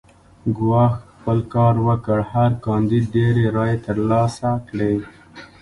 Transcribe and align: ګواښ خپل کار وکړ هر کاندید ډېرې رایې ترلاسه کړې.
ګواښ 0.57 0.93
خپل 1.11 1.37
کار 1.53 1.75
وکړ 1.87 2.19
هر 2.33 2.51
کاندید 2.65 3.05
ډېرې 3.15 3.45
رایې 3.55 3.77
ترلاسه 3.87 4.49
کړې. 4.67 4.93